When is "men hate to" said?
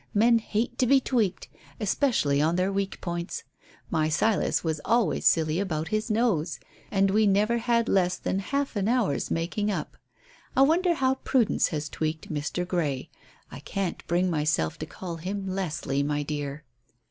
0.15-0.87